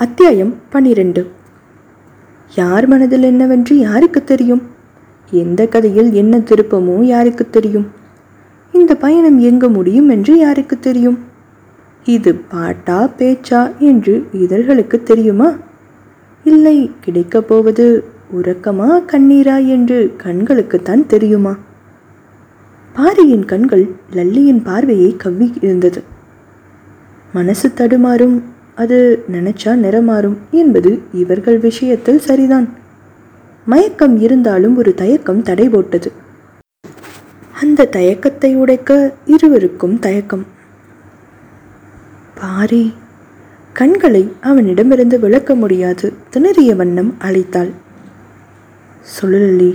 அத்தியாயம் 0.00 0.54
பன்னிரண்டு 0.70 1.26
யார் 2.54 2.86
மனதில் 2.86 3.22
என்னவென்று 3.22 3.78
யாருக்கு 3.78 4.24
தெரியும்? 4.24 4.62
எந்த 5.30 5.66
கதையில் 5.66 6.12
என்ன 6.12 6.38
திருப்பமோ 6.38 7.02
யாருக்கு 7.02 7.50
தெரியும்? 7.50 7.86
இந்த 8.72 8.94
பயணம் 8.94 9.38
எங்க 9.38 9.68
முடியும் 9.68 10.08
என்று 10.08 10.38
யாருக்கு 10.38 10.78
தெரியும்? 10.78 11.18
இது 12.04 12.34
பாட்டா 12.34 13.08
பேச்சா 13.18 13.76
என்று 13.78 14.26
இதழ்களுக்கு 14.32 15.02
தெரியுமா? 15.02 15.54
இல்லை 16.44 16.90
கிடைக்கப் 17.00 17.48
போவது 17.48 18.04
உறக்கமா 18.36 19.02
கண்ணீரா 19.12 19.66
என்று 19.66 20.14
கண்களுக்குத்தான் 20.22 21.06
தெரியுமா? 21.06 21.56
பாரியின் 22.92 23.44
கண்கள் 23.44 23.90
லல்லியின் 24.12 24.62
பார்வையை 24.62 25.16
கவ்வி 25.16 25.52
இருந்தது. 25.60 26.02
மனசு 27.32 27.72
தடுமாறும் 27.76 28.42
அது 28.78 28.98
நினைச்சா 29.32 29.72
நிறமாறும் 29.84 30.36
என்பது 30.50 30.90
இவர்கள் 31.12 31.58
விஷயத்தில் 31.58 32.24
சரிதான். 32.28 32.68
மயக்கம் 33.66 34.14
இருந்தாலும் 34.20 34.76
ஒரு 34.76 34.90
தயக்கம் 34.94 35.42
தடை 35.42 35.68
போட்டது. 35.68 36.10
அந்த 37.62 37.88
தயக்கத்தை 37.96 38.50
உடைக்க 38.54 39.12
இருவருக்கும் 39.26 39.98
தயக்கம். 39.98 40.44
பாரி 42.34 42.84
கண்களை 43.72 44.22
அவனிடமிருந்து 44.40 45.18
விளக்க 45.20 45.54
முடியாது. 45.54 46.06
திணறிய 46.32 46.70
வண்ணம் 46.76 47.12
அழைத்தாள். 47.24 47.72
சொல்லலி 49.14 49.70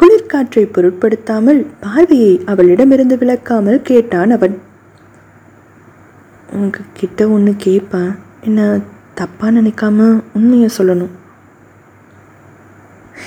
குளிர்காற்றை 0.00 0.64
பொருட்படுத்தாமல் 0.72 1.60
பார்வையை 1.80 2.34
அவளிடமிருந்து 2.46 3.16
விளக்காமல் 3.16 3.80
கேட்டான் 3.82 4.30
அவன். 4.30 4.56
உங்ககிட்ட 6.52 7.28
ஒன்று 7.28 7.54
கேட்பேன் 7.56 8.14
என்ன 8.40 8.76
தப்பாக 9.16 9.50
நினைக்காம 9.56 10.22
உண்மையை 10.34 10.68
சொல்லணும். 10.78 11.14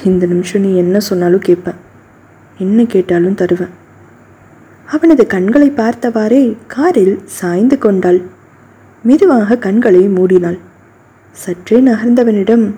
இந்த 0.04 0.26
நிமிஷம் 0.26 0.62
நீ 0.62 0.76
என்ன 0.76 1.00
சொன்னாலும் 1.00 1.40
கேட்பேன் 1.40 1.76
என்ன 2.58 2.86
கேட்டாலும் 2.86 3.36
தருவேன். 3.36 3.80
அவனது 4.86 5.28
கண்களை 5.28 5.72
பார்த்தவாறே 5.72 6.58
காரில் 6.68 7.22
சாய்ந்து 7.26 7.78
கொண்டாள். 7.78 8.22
மெதுவாக 9.04 9.58
கண்களை 9.58 10.10
மூடினாள். 10.10 10.60
சற்றே 11.32 11.82
நகர்ந்தவனிடம் 11.82 12.74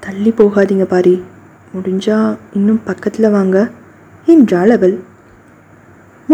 தள்ளி 0.00 0.30
போகாதீங்க 0.30 0.84
பாரி. 0.84 1.22
முடிஞ்சா 1.74 2.36
இன்னும் 2.52 2.82
பக்கத்தில் 2.84 3.30
வாங்க 3.30 3.70
என்றாள் 4.26 4.70
அவள். 4.70 4.98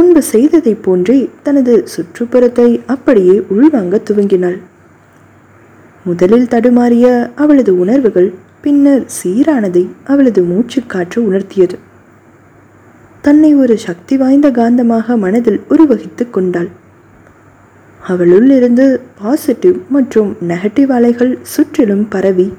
முன்பு 0.00 0.20
செய்ததைப் 0.22 0.82
போன்றே 0.82 1.16
தனது 1.42 1.72
சுற்றுப்புறத்தை 1.94 2.66
அப்படியே 2.86 3.34
உள்வாங்க 3.54 3.94
துவங்கினாள். 4.08 4.56
முதலில் 6.04 6.46
தடுமாறிய 6.48 7.06
அவளது 7.34 7.72
உணர்வுகள் 7.78 8.28
பின்னர் 8.60 9.04
சீரானதை 9.16 9.82
அவளது 10.04 10.42
மூச்சுக்காற்று 10.42 11.18
உணர்த்தியது. 11.28 11.76
தன்னை 13.22 13.54
ஒரு 13.54 13.78
சக்தி 13.78 14.16
வாய்ந்த 14.16 14.50
காந்தமாக 14.50 15.16
மனதில் 15.16 15.60
உருவகித்து 15.68 16.26
கொண்டாள். 16.30 16.70
அவளுள் 18.00 18.50
இருந்து 18.50 18.86
பாசிட்டிவ் 19.22 19.78
மற்றும் 19.88 20.30
நெகட்டிவ் 20.48 20.92
அலைகள் 20.98 21.38
சுற்றிலும் 21.54 22.06
பரவி 22.08 22.52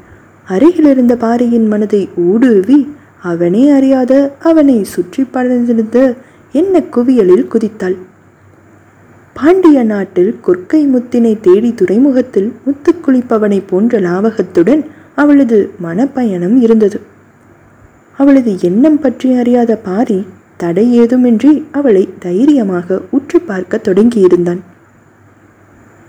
அருகிலிருந்த 0.47 1.15
பாரியின் 1.15 1.67
மனதை 1.67 2.09
ஊடுருவி 2.15 2.79
அவனே 3.21 3.63
அறியாத 3.69 4.13
அவனை 4.43 4.83
சுற்றி 4.83 5.23
பறந்திருந்த 5.23 5.99
என்ன 6.51 6.79
குவியலில் 6.79 7.47
குதித்தாள்? 7.47 7.97
பாண்டிய 9.33 9.83
நாட்டில் 9.83 10.35
கொற்கை 10.45 10.81
முத்தினை 10.87 11.39
தேடி 11.41 11.73
துறைமுகத்தில் 11.73 12.53
முத்து 12.65 12.91
குளிப்பவனை 12.93 13.63
போன்ற 13.67 13.99
லாவகத்துடன் 13.99 14.85
அவளது 15.15 15.69
மனப்பயணம் 15.83 16.57
இருந்தது. 16.61 16.99
அவளது 18.17 18.57
எண்ணம் 18.61 18.99
பற்றி 18.99 19.33
அறியாத 19.33 19.75
பாரி 19.75 20.25
தடை 20.57 21.01
ஏதுமின்றி 21.01 21.63
அவளை 21.71 22.09
தைரியமாக 22.19 23.01
உற்று 23.11 23.39
பார்க்க 23.41 23.81
தொடங்கியிருந்தான். 23.83 24.61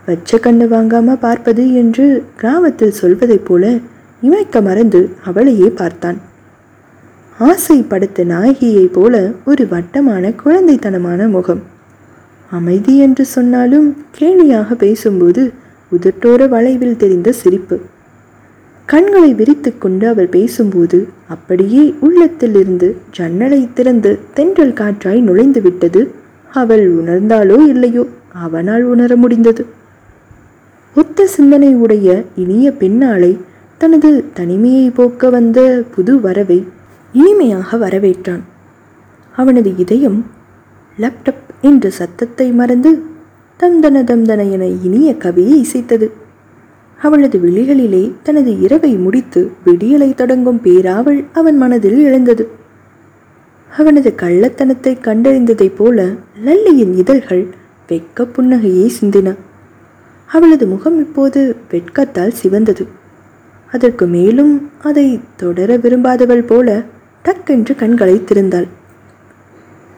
வச்ச 0.06 0.38
கண்ணு 0.38 0.66
வாங்காம 0.74 1.16
பார்ப்பது 1.16 1.74
என்று 1.74 2.24
கிராமத்தில் 2.36 2.98
சொல்வதைப் 3.00 3.44
போல 3.44 3.78
இமைக்க 4.22 4.62
மறந்து 4.62 5.10
அவளையே 5.24 5.68
பார்த்தான். 5.70 6.20
ஆசைப்படுத்த 7.48 8.24
நாயகியைப் 8.24 8.92
போல 8.92 9.14
ஒரு 9.44 9.66
வட்டமான 9.68 10.32
குழந்தைத்தனமான 10.44 11.28
முகம். 11.28 11.62
அமைதி 12.50 12.94
என்று 12.98 13.24
சொன்னாலும் 13.24 13.86
கேலியாக 14.18 14.74
பேசும்போது 14.74 15.42
உதட்டோர 15.92 16.48
வளைவில் 16.48 16.96
தெரிந்த 16.96 17.32
சிரிப்பு. 17.32 17.76
கண்களை 18.88 19.30
விரித்து 19.34 19.70
கொண்டு 19.78 20.06
அவள் 20.08 20.28
பேசும்போது 20.28 20.98
அப்படியே 21.28 21.84
உள்ளத்திலிருந்து 22.00 22.88
ஜன்னலை 23.10 23.68
திறந்து 23.74 24.18
தென்றல் 24.34 24.78
காற்றாய் 24.80 25.20
நுழைந்து 25.20 25.62
விட்டது. 25.62 26.02
அவள் 26.52 26.84
உணர்ந்தாலோ 26.94 27.58
இல்லையோ 27.66 28.04
அவனால் 28.44 28.82
உணர 28.82 29.16
முடிந்தது. 29.16 29.64
ஒத்த 30.96 31.26
சிந்தனை 31.26 31.72
உடைய 31.74 32.08
இனிய 32.36 32.68
பெண்ணாளை 32.80 33.32
தனது 33.78 34.10
தனிமையை 34.34 34.86
போக்க 34.90 35.30
வந்த 35.30 35.60
புது 35.94 36.14
வரவை 36.20 36.60
இனிமையாக 37.12 37.76
வரவேற்றான். 37.76 38.40
அவனது 39.36 39.76
இதயம் 39.76 40.26
லேப்டப் 40.98 41.42
என்ற 41.60 41.90
சத்தத்தை 41.90 42.50
மறந்து 42.50 43.02
தந்தன 43.58 44.02
தந்தன 44.04 44.50
என 44.50 44.66
இனிய 44.66 45.12
கவியை 45.12 45.64
இசைத்தது. 45.64 46.10
அவளது 47.02 47.38
விழிகளிலே 47.38 48.12
தனது 48.22 48.60
இரவை 48.60 48.96
முடித்து 48.96 49.50
விடியலை 49.64 50.14
தொடங்கும் 50.14 50.60
பேராவல் 50.62 51.24
அவன் 51.32 51.56
மனதில் 51.56 52.02
எழுந்தது. 52.02 52.48
அவனது 53.78 54.12
கள்ளத்தனத்தை 54.16 54.96
கண்டறிந்ததைப் 55.00 55.76
போல 55.76 56.08
லல்லியின் 56.44 56.94
இதழ்கள் 56.96 57.46
வெக்க 57.88 58.16
புன்னகையை 58.16 58.90
சிந்தின. 59.00 59.36
அவளது 60.26 60.66
முகம் 60.66 60.98
இப்போது 60.98 61.56
வெட்கத்தால் 61.70 62.34
சிவந்தது. 62.42 62.86
அதற்கு 63.72 64.06
மேலும் 64.06 64.70
அதை 64.82 65.20
தொடர 65.36 65.76
விரும்பாதவள் 65.76 66.46
போல 66.46 66.82
டக்கென்று 67.24 67.74
கண்களை 67.74 68.16
திறந்தாள். 68.18 68.68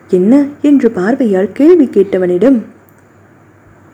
என்ன? 0.09 0.47
என்று 0.63 0.91
பார்வையால் 0.91 1.53
கேள்வி 1.53 1.87
கேட்டவனிடம் 1.87 2.59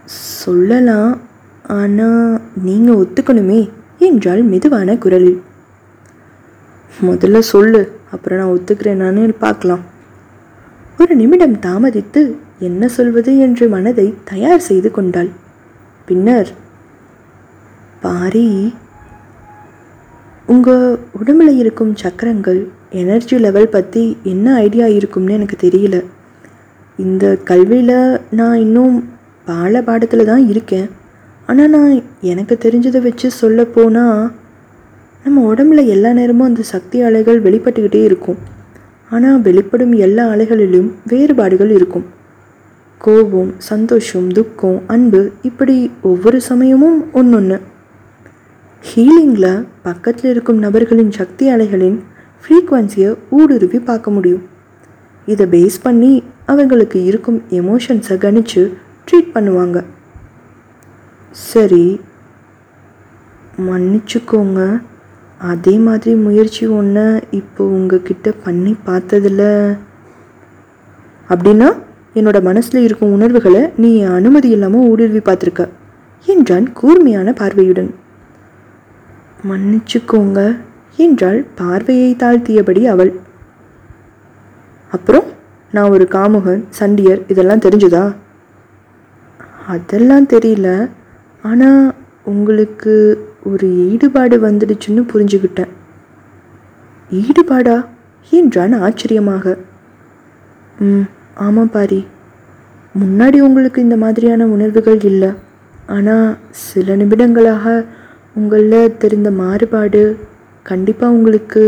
சொல்லலாம் 0.06 1.20
ஆனால் 1.62 2.40
நீங்கள் 2.62 2.96
ஒத்துக்கணுமே 2.96 3.70
என்றாள் 3.98 4.42
மெதுவான 4.42 4.98
குரலில். 4.98 5.42
முதல்ல 7.06 7.38
சொல்லு 7.38 7.92
அப்புறம் 8.10 8.38
நான் 8.38 8.48
ஒத்துக்கிறேனான்னு 8.48 9.34
பார்க்கலாம். 9.38 9.80
ஒரு 10.98 11.16
நிமிடம் 11.16 11.56
தாமதித்து 11.58 12.22
என்ன 12.58 12.88
சொல்வது? 12.88 13.38
என்று 13.38 13.68
மனதை 13.68 14.14
தயார் 14.24 14.60
செய்து 14.60 14.90
கொண்டாள். 14.90 15.30
பின்னர் 16.06 16.48
பாரி 18.00 18.74
உங்கள் 20.46 20.98
உடம்புல 21.24 21.48
இருக்கும் 21.56 21.96
சக்கரங்கள் 21.96 22.60
எனர்ஜி 22.92 23.38
லெவல் 23.38 23.68
பற்றி 23.68 24.16
என்ன 24.22 24.54
ஐடியா 24.54 24.86
இருக்கும்னு 24.86 25.32
எனக்கு 25.32 25.56
தெரியல. 25.66 26.04
இந்த 26.98 27.38
கல்வியில் 27.44 28.20
நான் 28.30 28.56
இன்னும் 28.58 28.96
பால 29.44 29.82
பாடத்தில் 29.82 30.24
தான் 30.24 30.48
இருக்கேன். 30.48 30.88
ஆனால் 31.46 31.70
நான் 31.70 32.02
எனக்கு 32.20 32.58
தெரிஞ்சதை 32.64 33.00
வச்சு 33.02 33.30
சொல்ல 33.30 33.64
போனால் 33.64 34.30
நம்ம 35.24 35.54
உடம்புல 35.54 35.86
எல்லா 35.86 36.12
நேரமும் 36.12 36.48
அந்த 36.48 36.62
சக்தி 36.62 37.00
அலைகள் 37.00 37.40
வெளிப்பட்டுக்கிட்டே 37.42 38.02
இருக்கும். 38.04 38.38
ஆனால் 39.10 39.40
வெளிப்படும் 39.40 39.92
எல்லா 39.92 40.26
அலைகளிலும் 40.28 40.90
வேறுபாடுகள் 41.06 41.70
இருக்கும். 41.70 42.06
கோபம் 42.98 43.54
சந்தோஷம் 43.56 44.28
துக்கம் 44.28 44.82
அன்பு 44.86 45.32
இப்படி 45.42 45.90
ஒவ்வொரு 46.02 46.40
சமயமும் 46.40 46.98
ஒன்று 47.12 47.36
ஒன்று 47.36 47.58
ஹீலிங்கில் 48.84 49.64
பக்கத்தில் 49.82 50.30
இருக்கும் 50.30 50.58
நபர்களின் 50.58 51.10
சக்தி 51.10 51.50
அலைகளின் 51.50 51.98
ஃப்ரீக்குவன்சியை 52.42 53.18
ஊடுருவி 53.30 53.78
பார்க்க 53.78 54.10
முடியும். 54.10 54.44
இதை 55.26 55.46
பேஸ் 55.46 55.78
பண்ணி 55.82 56.12
அவங்களுக்கு 56.46 57.04
இருக்கும் 57.04 57.42
எமோஷன்ஸை 57.50 58.16
கணிச்சு 58.24 58.62
ட்ரீட் 59.06 59.34
பண்ணுவாங்க. 59.34 59.84
சரி 61.30 62.00
மன்னிச்சுக்கோங்க. 63.68 64.82
அதே 65.38 65.76
மாதிரி 65.76 66.14
முயற்சி 66.14 66.66
ஒன்று 66.66 67.04
இப்போ 67.30 67.64
உங்ககிட்ட 67.64 68.32
பண்ணி 68.44 68.76
பார்த்ததில்ல. 68.86 69.76
அப்படின்னா 71.28 71.68
என்னோட 72.14 72.42
மனசில் 72.42 72.82
இருக்கும் 72.82 73.12
உணர்வுகளை 73.12 73.62
நீ 73.76 74.02
அனுமதி 74.02 74.48
இல்லாமல் 74.48 74.86
ஊடுருவி 74.88 75.18
பார்த்துருக்க. 75.18 75.68
என்றான் 76.26 76.72
கூர்மையான 76.72 77.32
பார்வையுடன். 77.32 77.94
மன்னிச்சுக்கோங்க. 79.50 80.40
என்றாள் 80.96 81.46
பார்வையை 81.54 82.16
தாழ்த்தியபடி 82.18 82.84
அவள். 82.84 83.20
அப்புறம்? 84.90 85.24
நான் 85.72 85.90
ஒரு 85.90 86.08
காமுகன் 86.10 86.64
சண்டியர் 86.78 87.22
இதெல்லாம் 87.28 87.58
தெரிஞ்சுதா? 87.58 88.14
அதெல்லாம் 89.66 90.26
தெரியல. 90.26 90.90
ஆனால் 91.42 91.94
உங்களுக்கு 92.24 93.24
ஒரு 93.44 93.90
ஈடுபாடு 93.90 94.48
வந்துடுச்சுன்னு 94.48 95.04
புரிஞ்சுக்கிட்டேன் 95.14 95.68
ஈடுபாடா? 97.10 97.86
என்றான் 98.30 98.72
ஆச்சரியமாக. 98.72 99.56
ம் 100.78 101.02
ஆமாம் 101.34 101.70
பாரி. 101.70 102.06
முன்னாடி 102.98 103.38
உங்களுக்கு 103.38 103.82
இந்த 103.82 103.96
மாதிரியான 103.96 104.46
உணர்வுகள் 104.46 105.00
இல்லை. 105.00 105.32
ஆனால் 105.86 106.36
சில 106.50 106.96
நிமிடங்களாக 106.96 107.84
உங்களில் 108.34 108.96
தெரிந்த 108.96 109.30
மாறுபாடு 109.30 110.28
கண்டிப்பாக 110.62 111.12
உங்களுக்கு 111.12 111.62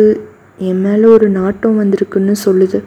என் 0.58 0.80
மேலே 0.80 1.04
ஒரு 1.04 1.28
நாட்டம் 1.28 1.78
வந்திருக்குன்னு 1.80 2.34
சொல்லுது. 2.44 2.82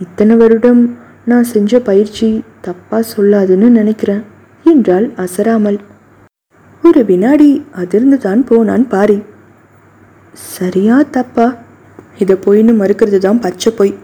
இத்தனை 0.00 0.36
வருடம் 0.36 0.98
நான் 1.24 1.44
செஞ்ச 1.44 1.80
பயிற்சி 1.80 2.44
தப்பாக 2.66 3.02
சொல்லாதுன்னு 3.16 3.68
நினைக்கிறேன் 3.68 4.22
என்றாள் 4.64 5.10
அசராமல். 5.16 5.78
ஒரு 6.82 7.04
வினாடி 7.04 7.66
அதிர்ந்து 7.72 8.18
தான் 8.18 8.44
போனான் 8.44 8.88
பாரி. 8.88 9.22
சரியா 10.32 11.02
தப்பா? 11.10 11.56
இதை 12.18 12.36
பொய்ன்னு 12.46 12.74
மறுக்கிறது 12.82 13.18
தான் 13.18 13.40
பச்சை 13.40 13.72
பொய். 13.72 13.94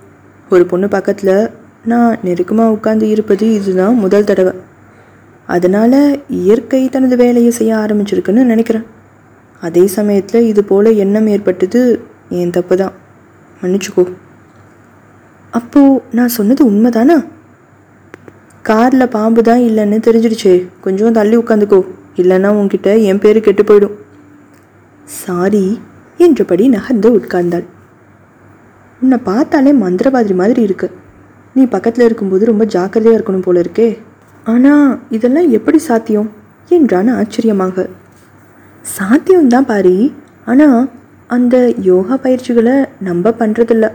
ஒரு 0.51 0.67
பொண்ணு 0.67 0.89
பக்கத்தில் 0.89 1.51
நான் 1.85 2.19
நெருக்கமாக 2.23 2.71
உட்கார்ந்து 2.71 3.09
இருப்பது 3.09 3.55
இதுதான் 3.55 3.95
முதல் 3.95 4.25
தடவை. 4.25 4.53
அதனால் 5.47 6.01
இயற்கை 6.29 6.89
தனது 6.89 7.17
வேலையை 7.17 7.51
செய்ய 7.51 7.77
ஆரம்பிச்சிருக்குன்னு 7.77 8.43
நினைக்கிறேன். 8.45 8.87
அதே 9.63 9.87
சமயத்தில் 9.87 10.47
இது 10.47 10.65
போல் 10.65 10.89
எண்ணம் 10.95 11.27
ஏற்பட்டது 11.27 11.81
என் 12.29 12.51
தப்பு 12.51 12.77
தான் 12.77 12.93
மன்னிச்சுக்கோ. 13.63 14.05
அப்போது 15.51 16.01
நான் 16.11 16.29
சொன்னது 16.29 16.71
உண்மைதானா? 16.71 17.17
காரில் 18.63 19.09
பாம்பு 19.09 19.43
தான் 19.43 19.59
இல்லைன்னு 19.59 19.99
தெரிஞ்சிடுச்சே. 20.07 20.55
கொஞ்சம் 20.81 21.13
தள்ளி 21.13 21.37
உட்காந்துக்கோ. 21.37 21.81
இல்லைன்னா 22.17 22.49
உன்கிட்ட 22.61 23.03
என் 23.03 23.19
பேர் 23.19 23.41
கெட்டு 23.41 23.63
போயிடும். 23.63 23.97
சாரி 25.05 25.81
என்றபடி 26.17 26.69
நகர்ந்து 26.69 27.09
உட்கார்ந்தாள். 27.19 27.65
உன்னை 29.01 29.19
பார்த்தாலே 29.25 29.73
மந்திரவாதிரி 29.73 30.35
மாதிரி 30.35 30.63
இருக்கு. 30.63 30.91
நீ 31.55 31.65
பக்கத்தில் 31.65 32.05
இருக்கும்போது 32.05 32.45
ரொம்ப 32.45 32.65
ஜாக்கிரதையாக 32.65 33.19
இருக்கணும் 33.19 33.47
போல 33.47 33.61
இருக்கே. 33.61 33.99
ஆனால் 34.45 34.99
இதெல்லாம் 35.11 35.51
எப்படி 35.51 35.79
சாத்தியம்? 35.79 36.31
என்றான் 36.69 37.09
ஆச்சரியமாக. 37.09 37.89
சாத்தியம்தான் 38.85 39.69
பாரி. 39.71 39.97
ஆனால் 40.51 40.81
அந்த 41.37 41.57
யோகா 41.91 42.15
பயிற்சிகளை 42.25 42.77
நம்ம 43.09 43.31
பண்ணுறதில்ல 43.41 43.87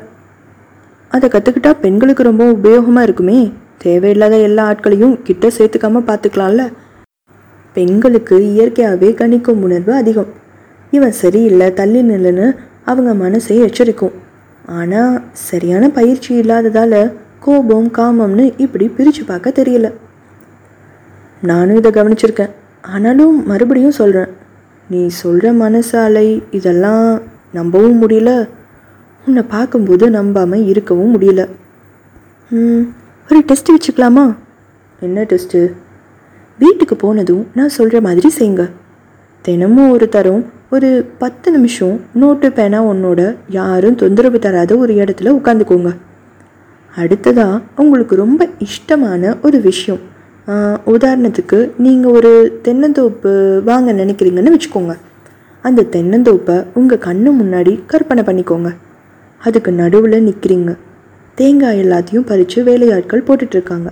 அதை 1.12 1.28
கற்றுக்கிட்டா 1.34 1.72
பெண்களுக்கு 1.84 2.24
ரொம்ப 2.30 2.44
உபயோகமாக 2.52 3.08
இருக்குமே. 3.08 3.40
தேவையில்லாத 3.84 4.36
எல்லா 4.48 4.64
ஆட்களையும் 4.72 5.16
கிட்ட 5.28 5.48
சேர்த்துக்காம 5.58 6.02
பார்த்துக்கலாம்ல 6.10 6.64
பெண்களுக்கு 7.76 8.36
இயற்கையாகவே 8.54 9.10
கணிக்கும் 9.20 9.64
உணர்வு 9.66 9.94
அதிகம். 9.94 10.32
இவன் 10.92 11.16
சரியில்லை 11.22 11.68
தள்ளி 11.80 12.02
நில்லுன்னு 12.10 12.48
அவங்க 12.92 13.12
மனசை 13.24 13.58
எச்சரிக்கும். 13.68 14.16
ஆனால் 14.78 15.14
சரியான 15.48 15.90
பயிற்சி 15.98 16.32
இல்லாததால் 16.42 17.00
கோபம் 17.46 17.90
காமம்னு 17.98 18.46
இப்படி 18.58 18.86
பிரித்து 18.98 19.24
பார்க்க 19.32 19.58
தெரியல. 19.60 19.88
நானும் 21.42 21.80
இதை 21.82 21.92
கவனிச்சிருக்கேன். 21.92 22.54
ஆனாலும் 22.94 23.36
மறுபடியும் 23.48 24.00
சொல்கிறேன் 24.02 24.32
நீ 24.90 25.08
சொல்கிற 25.08 25.54
மனசாலை 25.54 26.44
இதெல்லாம் 26.52 27.22
நம்பவும் 27.54 28.08
முடியல. 28.08 28.48
உன்னை 29.26 29.44
பார்க்கும்போது 29.48 30.10
நம்பாமல் 30.10 30.66
இருக்கவும் 30.66 31.22
முடியல. 31.22 31.48
ம், 32.50 32.82
ஒரு 33.32 33.40
டெஸ்ட் 33.40 33.70
வச்சுக்கலாமா? 33.72 34.36
என்ன 35.00 35.22
டெஸ்ட்டு 35.24 35.74
வீட்டுக்கு 36.60 36.96
போனதும் 36.96 37.48
நான் 37.56 37.70
சொல்கிற 37.70 38.02
மாதிரி 38.02 38.30
செய்யுங்க 38.40 38.70
தினமும் 39.42 39.90
ஒரு 39.90 40.10
தரம் 40.10 40.46
ஒரு 40.72 41.10
பத்து 41.18 41.52
நிமிஷம் 41.52 42.02
நோட்டு 42.14 42.52
பேனா 42.52 42.84
உன்னோட 42.84 43.36
யாரும் 43.50 43.96
தொந்தரவு 43.96 44.40
தராத 44.40 44.78
ஒரு 44.78 44.94
இடத்துல 44.94 45.24
உட்காந்துக்கோங்க. 45.24 45.96
அடுத்ததாக 46.96 47.60
உங்களுக்கு 47.76 48.16
ரொம்ப 48.16 48.48
இஷ்டமான 48.60 49.38
ஒரு 49.42 49.62
விஷயம். 49.62 50.02
உதாரணத்துக்கு 50.94 51.58
நீங்கள் 51.86 52.14
ஒரு 52.18 52.32
தென்னந்தோப்பு 52.66 53.32
வாங்க 53.70 53.92
நினைக்கிறீங்கன்னு 53.94 54.54
வச்சுக்கோங்க. 54.54 54.94
அந்த 55.64 55.86
தென்னந்தோப்பை 55.96 56.56
உங்கள் 56.80 57.04
கண்ணு 57.08 57.30
முன்னாடி 57.40 57.74
கற்பனை 57.92 58.24
பண்ணிக்கோங்க. 58.28 58.70
அதுக்கு 59.42 59.72
நடுவில் 59.80 60.26
நிற்கிறீங்க 60.28 60.72
தேங்காய் 61.40 61.82
எல்லாத்தையும் 61.84 62.28
பறித்து 62.30 62.60
வேலையாட்கள் 62.68 63.26
போட்டுட்ருக்காங்க. 63.28 63.90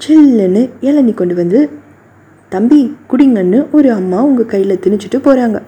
சில்லுன்னு 0.00 0.62
இளநி 0.88 1.14
கொண்டு 1.14 1.34
வந்து 1.40 1.60
தம்பி 2.52 2.80
குடிங்கன்னு 3.10 3.58
ஒரு 3.76 3.88
அம்மா 3.98 4.18
உங்கள் 4.28 4.50
கையில் 4.52 4.80
திணிச்சிட்டு 4.84 5.18
போகிறாங்க 5.26 5.58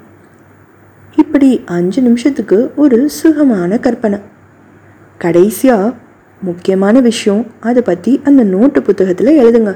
இப்படி 1.23 1.49
அஞ்சு 1.77 2.01
நிமிஷத்துக்கு 2.07 2.59
ஒரு 2.85 2.99
சுகமான 3.19 3.79
கற்பனை. 3.87 4.19
கடைசியாக 5.25 5.93
முக்கியமான 6.41 7.01
விஷயம் 7.09 7.43
அதை 7.71 7.83
பற்றி 7.91 8.15
அந்த 8.29 8.43
நோட்டு 8.55 8.81
புத்தகத்தில் 8.83 9.39
எழுதுங்க. 9.43 9.73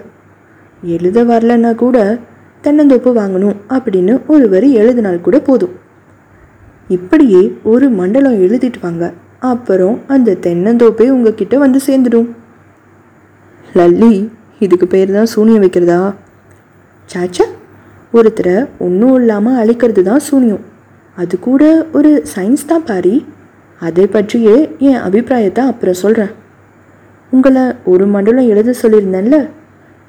எழுத 0.83 1.25
வரலன்னா 1.25 1.75
கூட 1.75 2.19
தென்னந்தோப்பு 2.65 3.11
வாங்கணும் 3.21 3.57
அப்படின்னு 3.77 4.21
ஒரு 4.27 4.49
வரி 4.49 4.73
எழுதினால் 4.73 5.21
கூட 5.21 5.41
போதும். 5.41 5.75
இப்படியே 6.89 7.43
ஒரு 7.63 7.91
மண்டலம் 7.91 8.41
எழுதிட்டு 8.45 8.81
வாங்க. 8.81 9.13
அப்புறம் 9.39 10.03
அந்த 10.07 10.37
தென்னந்தோப்பே 10.47 11.09
உங்ககிட்ட 11.09 11.59
வந்து 11.59 11.81
சேர்ந்துடும். 11.87 12.29
லல்லி 13.75 14.29
இதுக்கு 14.59 14.87
பேர் 14.87 15.13
தான் 15.13 15.33
சூனியம் 15.35 15.63
வைக்கிறதா? 15.65 16.15
சாச்சா 17.15 17.47
ஒருத்தரை 18.13 18.69
ஒன்றும் 18.79 19.15
இல்லாமல் 19.15 19.59
அழிக்கிறது 19.63 20.03
தான் 20.03 20.25
சூனியம். 20.29 20.65
அது 21.17 21.39
கூட 21.39 21.87
ஒரு 21.93 22.25
சயின்ஸ் 22.35 22.67
தான் 22.67 22.85
பாரி. 22.85 23.27
அதை 23.81 24.07
பற்றியே 24.07 24.57
என் 24.79 25.03
அபிப்பிராயத்தை 25.09 25.65
அப்புறம் 25.65 26.01
சொல்கிறேன் 26.05 26.33
உங்களை 27.33 27.65
ஒரு 27.85 28.07
மண்டலம் 28.07 28.49
எழுத 28.49 28.75
சொல்லியிருந்தேன்ல? 28.83 29.49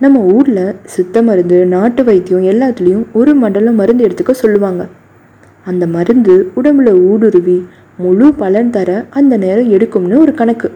நம்ம 0.03 0.19
ஊரில் 0.19 0.75
சித்த 0.85 1.21
மருந்து 1.21 1.65
நாட்டு 1.65 2.03
வைத்தியம் 2.03 2.43
எல்லாத்துலேயும் 2.43 3.05
ஒரு 3.13 3.35
மண்டலம் 3.35 3.75
மருந்து 3.75 4.07
எடுத்துக்க 4.07 4.31
சொல்லுவாங்க. 4.31 4.87
அந்த 5.65 5.87
மருந்து 5.87 6.51
உடம்புல 6.55 6.89
ஊடுருவி 7.09 7.57
முழு 7.97 8.33
பலன் 8.33 8.69
தர 8.69 9.05
அந்த 9.09 9.37
நேரம் 9.37 9.71
எடுக்கும்னு 9.71 10.17
ஒரு 10.17 10.33
கணக்கு. 10.33 10.71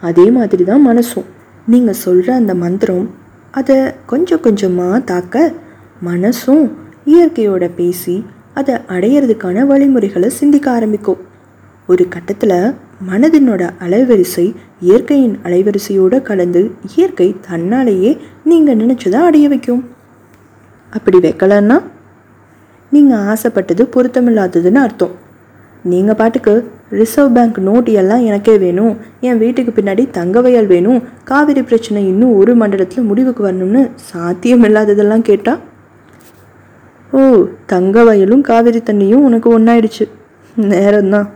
அதே 0.00 0.30
மாதிரி 0.30 0.64
தான் 0.64 0.86
மனசும். 0.88 1.26
நீங்கள் 1.66 2.00
சொல்கிற 2.04 2.34
அந்த 2.34 2.54
மந்திரம் 2.54 3.10
அதை 3.50 3.76
கொஞ்சம் 4.06 4.40
கொஞ்சமாக 4.40 4.98
தாக்க 4.98 5.52
மனசும் 6.04 6.64
இயற்கையோட 7.06 7.70
பேசி 7.76 8.16
அதை 8.54 8.74
அடையிறதுக்கான 8.74 9.66
வழிமுறைகளை 9.66 10.30
சிந்திக்க 10.30 10.70
ஆரம்பிக்கும். 10.70 11.20
ஒரு 11.86 12.06
கட்டத்தில் 12.08 12.58
மனதினோட 13.00 13.62
அலைவரிசை 13.84 14.54
இயற்கையின் 14.80 15.34
அலைவரிசையோடு 15.44 16.22
கலந்து 16.22 16.62
இயற்கை 16.96 17.36
தன்னாலேயே 17.50 18.12
நீங்கள் 18.44 18.80
நினச்சதை 18.82 19.20
அடைய 19.28 19.48
வைக்கும். 19.48 19.82
அப்படி 20.90 21.18
வைக்கலன்னா 21.18 21.76
நீங்கள் 22.92 23.24
ஆசைப்பட்டது 23.32 23.84
பொருத்தமில்லாததுன்னு 23.94 24.80
அர்த்தம். 24.86 25.14
நீங்கள் 25.84 26.18
பாட்டுக்கு 26.20 26.54
ரிசர்வ் 26.90 27.32
பேங்க் 27.32 27.58
நோட் 27.68 27.88
எல்லாம் 28.00 28.24
எனக்கே 28.24 28.58
வேணும் 28.58 28.96
என் 29.20 29.38
வீட்டுக்கு 29.38 29.72
பின்னாடி 29.72 30.10
தங்க 30.10 30.40
வயல் 30.40 30.66
வேணும் 30.66 31.00
காவிரி 31.24 31.62
பிரச்சனை 31.62 32.06
இன்னும் 32.06 32.36
ஒரு 32.36 32.54
மண்டலத்தில் 32.54 33.04
முடிவுக்கு 33.04 33.42
வரணும்னு 33.48 33.90
சாத்தியம் 34.10 34.64
இல்லாததெல்லாம் 34.64 35.24
கேட்டால் 35.30 35.62
ஓ 37.12 37.46
தங்க 37.66 38.04
வயலும் 38.04 38.40
காவிரி 38.40 38.78
தண்ணியும் 38.78 39.26
உனக்கு 39.28 39.58
ஒன்றாயிடுச்சு 39.58 40.06
நேரம்தான். 40.56 41.28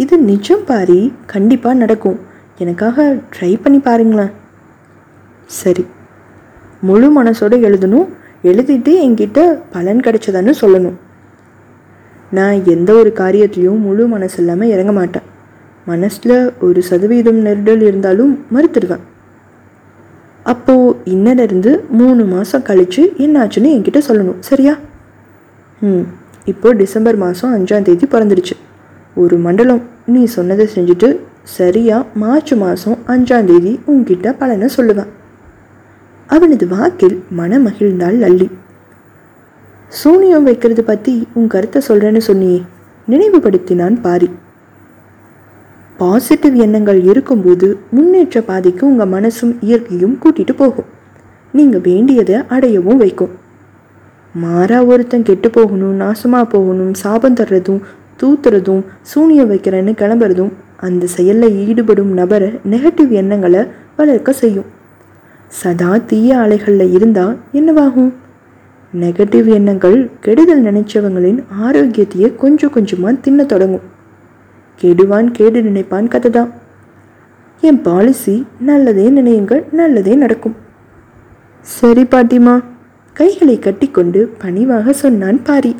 இது 0.00 0.18
நிஜம் 0.18 0.64
பாரி 0.64 1.12
கண்டிப்பாக 1.26 1.76
நடக்கும். 1.76 2.18
எனக்காக 2.58 3.16
ட்ரை 3.34 3.60
பண்ணி 3.62 3.78
பாருங்களேன். 3.78 4.30
சரி. 5.46 5.84
முழு 6.80 7.22
மனசோட 7.22 7.54
எழுதணும். 7.66 8.06
எழுதிட்டு 8.44 8.92
என்கிட்ட 9.06 9.58
பலன் 9.72 10.00
கிடைச்சதான்னு 10.00 10.52
சொல்லணும். 10.60 10.96
நான் 12.30 12.66
எந்த 12.66 12.92
ஒரு 12.92 13.12
காரியத்திலையும் 13.14 13.78
முழு 13.78 14.06
மனசு 14.06 14.38
இல்லாமல் 14.38 14.68
இறங்க 14.68 14.92
மாட்டேன். 14.92 15.26
மனசில் 15.86 16.52
ஒரு 16.60 16.82
சதவீதம் 16.82 17.40
நெருடல் 17.46 17.82
இருந்தாலும் 17.82 18.32
மறுத்துடுவேன் 18.54 19.04
அப்போது 20.42 20.96
இன்னிலிருந்து 21.04 21.72
மூணு 21.90 22.24
மாதம் 22.24 22.62
கழித்து 22.62 23.12
என்னாச்சுன்னு 23.18 23.70
என்கிட்ட 23.76 24.00
சொல்லணும். 24.08 24.40
சரியா? 24.40 24.78
ம். 25.80 26.04
இப்போ 26.44 26.72
டிசம்பர் 26.72 27.16
மாதம் 27.16 27.52
அஞ்சாம் 27.54 27.82
தேதி 27.82 28.06
பிறந்துடுச்சு 28.06 28.56
ஒரு 29.14 29.36
மண்டலம். 29.36 29.82
நீ 30.06 30.24
சொன்னதை 30.24 30.68
செஞ்சுட்டு 30.74 31.16
சரியாக 31.42 32.04
மார்ச் 32.14 32.52
மாதம் 32.52 32.98
அஞ்சாந்தேதி 33.06 33.78
உன்கிட்ட 33.86 34.34
பலனை 34.38 34.68
சொல்லுவேன். 34.76 35.06
அவனது 36.26 36.68
வாக்கில் 36.68 37.22
மனமகிழ்ந்தாள் 37.38 38.18
லல்லி. 38.22 38.50
சூனியம் 39.88 40.42
வைக்கிறது 40.42 40.84
பற்றி 40.84 41.26
உன் 41.34 41.46
கருத்தை 41.46 41.82
சொல்கிறேன்னு 41.88 42.20
சொன்னியே. 42.26 42.62
நினைவுபடுத்தினான் 43.08 44.00
பாரி. 44.00 44.30
பாசிட்டிவ் 45.96 46.54
எண்ணங்கள் 46.54 47.02
இருக்கும்போது 47.02 47.78
முன்னேற்ற 47.90 48.40
பாதைக்கு 48.40 48.86
உங்கள் 48.86 49.08
மனசும் 49.08 49.56
இயற்கையும் 49.60 50.18
கூட்டிகிட்டு 50.24 50.52
போகும். 50.56 50.84
நீங்கள் 51.52 51.80
வேண்டியதை 51.80 52.34
அடையவும் 52.34 52.96
வைக்கும். 52.96 53.30
மாறா 54.34 54.84
ஒருத்தன் 54.84 55.22
கெட்டு 55.22 55.50
போகணும் 55.50 56.00
நாசமாக 56.00 56.48
போகணும் 56.48 56.94
சாபம் 56.94 57.34
தர்றதும் 57.34 57.80
தூத்துறதும் 58.22 58.82
சூனியம் 59.02 59.50
வைக்கிறேன்னு 59.50 59.92
கிளம்புறதும் 60.00 60.52
அந்த 60.76 61.06
செயலில் 61.06 61.56
ஈடுபடும் 61.66 62.12
நபரை 62.12 62.50
நெகட்டிவ் 62.70 63.10
எண்ணங்களை 63.20 63.62
வளர்க்க 63.96 64.32
செய்யும். 64.32 64.68
சதா 65.46 65.92
தீய 66.10 66.38
அலைகளில் 66.38 66.92
இருந்தால் 66.92 67.36
என்னவாகும்? 67.52 68.10
நெகட்டிவ் 68.92 69.48
எண்ணங்கள் 69.56 70.10
கெடுதல் 70.20 70.62
நினைச்சவங்களின் 70.62 71.40
ஆரோக்கியத்தையே 71.66 72.28
கொஞ்சம் 72.34 72.70
கொஞ்சமாக 72.70 73.14
தின்ன 73.20 73.44
தொடங்கும். 73.44 73.86
கெடுவான் 74.78 75.30
கேடு 75.30 75.62
நினைப்பான் 75.62 76.08
கதை 76.08 76.30
தான் 76.30 76.50
என் 77.62 77.82
பாலிசி 77.82 78.46
நல்லதே 78.58 79.06
நினையுங்கள் 79.10 79.62
நல்லதே 79.70 80.14
நடக்கும். 80.14 80.56
சரி 81.60 82.02
பாட்டிமா 82.02 82.54
கைகளை 83.12 83.58
கட்டிக்கொண்டு 83.58 84.20
பணிவாக 84.38 84.92
சொன்னான் 84.92 85.42
பாரி. 85.42 85.72